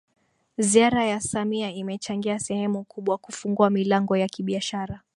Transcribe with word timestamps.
Ziara 0.57 1.05
ya 1.05 1.21
Samia 1.21 1.71
imechangia 1.71 2.39
sehemu 2.39 2.83
kubwa 2.83 3.17
kufungua 3.17 3.69
milango 3.69 4.17
ya 4.17 4.27
kibiashara 4.27 5.01